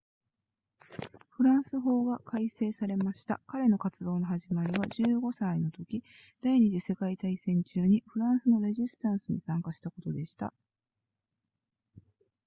[1.29, 6.03] フランス法が改正されました彼の活動の始まりは15歳のとき
[6.41, 10.53] 第二次世界大戦中にフランスのレジスタンスに参加したことでした